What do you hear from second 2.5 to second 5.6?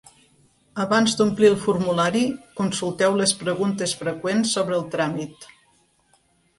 consulteu les preguntes freqüents sobre el tràmit.